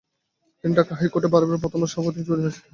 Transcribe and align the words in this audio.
তিনি 0.59 0.73
ঢাকা 0.75 0.93
হাইকোর্ট 0.99 1.25
বারের 1.27 1.61
প্রথম 1.63 1.81
সভাপতি 1.85 2.17
নির্বাচিত 2.19 2.55
হন। 2.55 2.67